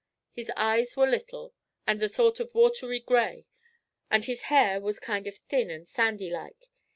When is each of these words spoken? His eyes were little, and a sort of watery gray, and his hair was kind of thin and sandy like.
His 0.31 0.49
eyes 0.57 0.97
were 0.97 1.05
little, 1.05 1.53
and 1.85 2.01
a 2.01 2.09
sort 2.09 2.39
of 2.39 2.55
watery 2.55 2.99
gray, 2.99 3.45
and 4.09 4.25
his 4.25 4.41
hair 4.49 4.81
was 4.81 4.97
kind 4.99 5.27
of 5.27 5.37
thin 5.47 5.69
and 5.69 5.87
sandy 5.87 6.31
like. 6.31 6.71